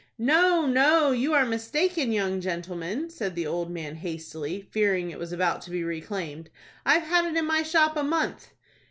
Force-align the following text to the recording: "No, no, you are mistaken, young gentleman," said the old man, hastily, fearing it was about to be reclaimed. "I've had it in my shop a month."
"No, 0.17 0.65
no, 0.65 1.11
you 1.11 1.33
are 1.35 1.45
mistaken, 1.45 2.11
young 2.11 2.41
gentleman," 2.41 3.11
said 3.11 3.35
the 3.35 3.45
old 3.45 3.69
man, 3.69 3.93
hastily, 3.93 4.63
fearing 4.71 5.11
it 5.11 5.19
was 5.19 5.31
about 5.31 5.61
to 5.61 5.69
be 5.69 5.83
reclaimed. 5.83 6.49
"I've 6.87 7.03
had 7.03 7.25
it 7.25 7.37
in 7.37 7.45
my 7.45 7.61
shop 7.61 7.95
a 7.95 8.01
month." 8.03 8.47